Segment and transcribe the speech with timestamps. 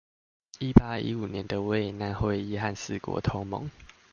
[0.57, 3.69] 一八一五年的維也納會議和四國同盟